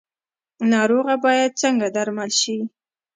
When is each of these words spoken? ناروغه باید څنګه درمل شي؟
ناروغه 0.71 1.15
باید 1.25 1.51
څنګه 1.61 1.87
درمل 1.95 2.31
شي؟ 2.41 2.57